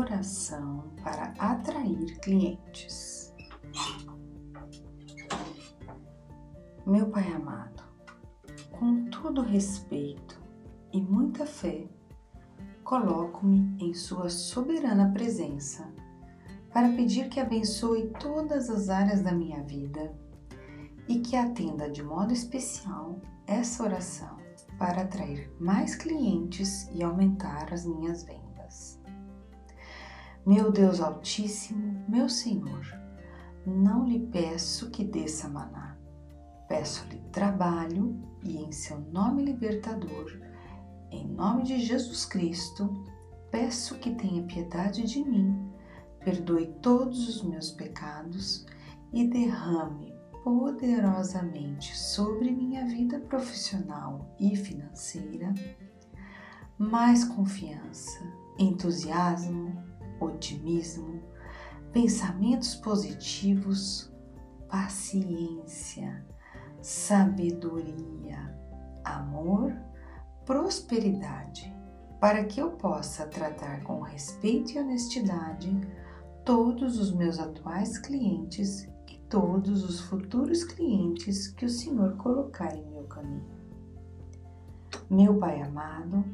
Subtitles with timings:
[0.00, 3.34] Oração para atrair clientes.
[6.86, 7.82] Meu Pai amado,
[8.70, 10.40] com todo respeito
[10.90, 11.86] e muita fé,
[12.82, 15.86] coloco-me em Sua soberana presença
[16.72, 20.18] para pedir que abençoe todas as áreas da minha vida
[21.08, 24.38] e que atenda de modo especial essa oração
[24.78, 28.49] para atrair mais clientes e aumentar as minhas vendas.
[30.46, 32.86] Meu Deus Altíssimo, meu Senhor,
[33.66, 35.98] não lhe peço que desça maná,
[36.66, 40.40] peço-lhe trabalho e em seu nome libertador,
[41.10, 43.04] em nome de Jesus Cristo,
[43.50, 45.70] peço que tenha piedade de mim,
[46.20, 48.64] perdoe todos os meus pecados
[49.12, 55.52] e derrame poderosamente sobre minha vida profissional e financeira
[56.78, 58.18] mais confiança,
[58.58, 59.89] entusiasmo,
[60.20, 61.22] otimismo,
[61.92, 64.12] pensamentos positivos,
[64.68, 66.24] paciência,
[66.80, 68.56] sabedoria,
[69.04, 69.74] amor,
[70.44, 71.74] prosperidade,
[72.20, 75.80] para que eu possa tratar com respeito e honestidade
[76.44, 82.84] todos os meus atuais clientes e todos os futuros clientes que o Senhor colocar em
[82.90, 83.60] meu caminho.
[85.08, 86.24] Meu Pai amado,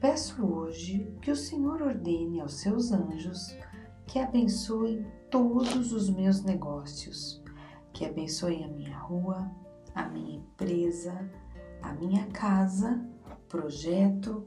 [0.00, 3.54] Peço hoje que o Senhor ordene aos seus anjos
[4.06, 7.42] que abençoem todos os meus negócios,
[7.92, 9.50] que abençoem a minha rua,
[9.94, 11.30] a minha empresa,
[11.82, 12.98] a minha casa,
[13.46, 14.46] projeto,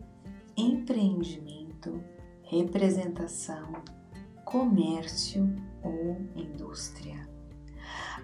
[0.57, 2.03] empreendimento,
[2.41, 3.73] representação,
[4.43, 7.29] comércio ou indústria.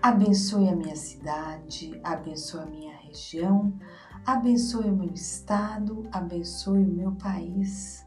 [0.02, 3.78] Abençoe a minha cidade, abençoe a minha região,
[4.34, 8.06] abençoe o meu estado, abençoe o meu país.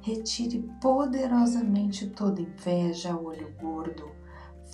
[0.00, 4.10] Retire poderosamente toda inveja, olho gordo,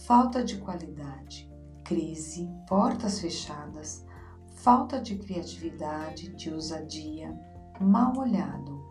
[0.06, 1.48] falta de qualidade,
[1.84, 4.06] crise, portas fechadas,
[4.54, 7.38] falta de criatividade, de ousadia,
[7.78, 8.82] mal olhado,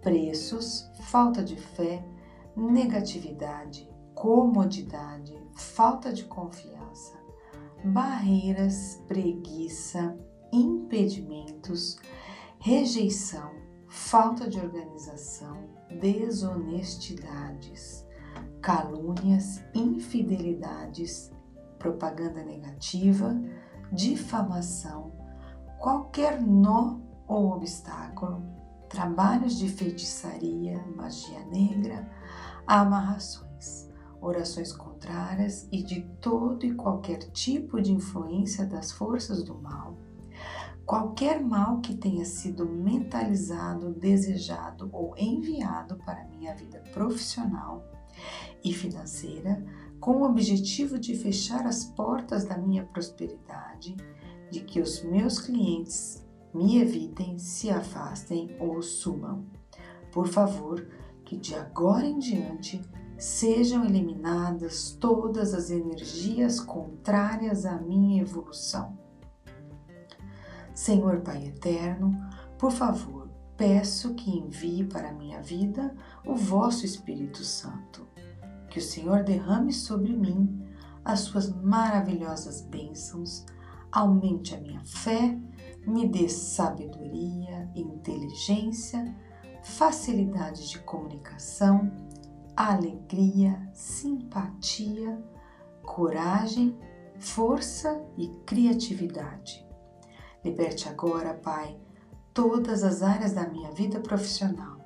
[0.00, 2.06] preços, falta de fé,
[2.56, 7.18] negatividade, comodidade, falta de confiança,
[7.84, 10.16] barreiras, preguiça,
[10.54, 11.98] impedimentos,
[12.60, 13.50] rejeição,
[13.88, 15.58] falta de organização,
[16.00, 18.06] desonestidades,
[18.62, 21.32] calúnias, infidelidades,
[21.78, 23.36] propaganda negativa,
[23.92, 25.12] difamação,
[25.78, 28.42] qualquer nó ou obstáculo,
[28.88, 32.08] trabalhos de feitiçaria, magia negra,
[32.66, 39.98] amarrações, orações contrárias e de todo e qualquer tipo de influência das forças do mal
[40.84, 47.82] qualquer mal que tenha sido mentalizado, desejado ou enviado para minha vida profissional
[48.62, 49.64] e financeira,
[49.98, 53.96] com o objetivo de fechar as portas da minha prosperidade,
[54.50, 56.22] de que os meus clientes
[56.52, 59.46] me evitem, se afastem ou sumam.
[60.12, 60.86] Por favor,
[61.24, 62.80] que de agora em diante
[63.16, 69.03] sejam eliminadas todas as energias contrárias à minha evolução
[70.74, 72.16] Senhor Pai Eterno,
[72.58, 75.94] por favor, peço que envie para minha vida
[76.26, 78.06] o vosso Espírito Santo.
[78.68, 80.66] Que o Senhor derrame sobre mim
[81.04, 83.44] as suas maravilhosas bênçãos,
[83.92, 85.38] aumente a minha fé,
[85.86, 89.14] me dê sabedoria, inteligência,
[89.62, 91.90] facilidade de comunicação,
[92.56, 95.22] alegria, simpatia,
[95.82, 96.76] coragem,
[97.18, 99.63] força e criatividade.
[100.44, 101.76] Liberte agora, Pai,
[102.34, 104.78] todas as áreas da minha vida profissional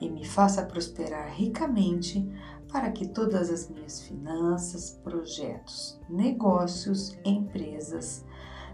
[0.00, 2.28] e me faça prosperar ricamente
[2.72, 8.24] para que todas as minhas finanças, projetos, negócios, empresas,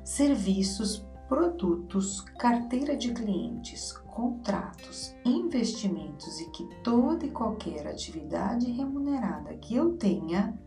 [0.02, 9.76] serviços, produtos, carteira de clientes, contratos, investimentos e que toda e qualquer atividade remunerada que
[9.76, 10.58] eu tenha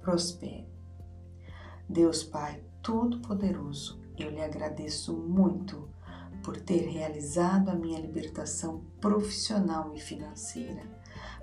[0.00, 0.66] prospere.
[1.88, 5.88] Deus Pai Todo-Poderoso, eu lhe agradeço muito
[6.42, 10.82] por ter realizado a minha libertação profissional e financeira,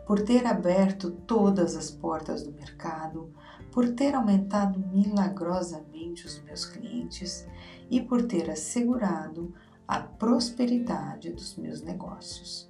[0.06, 3.34] por ter aberto todas as portas do mercado,
[3.72, 7.48] por ter aumentado milagrosamente os meus clientes
[7.90, 9.54] e por ter assegurado
[9.88, 12.70] a prosperidade dos meus negócios.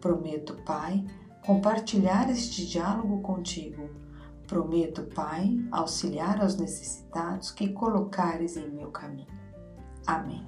[0.00, 1.04] Prometo, Pai,
[1.44, 3.90] compartilhar este diálogo contigo.
[4.50, 9.28] Prometo, Pai, auxiliar aos necessitados que colocares em meu caminho.
[10.04, 10.44] Amém.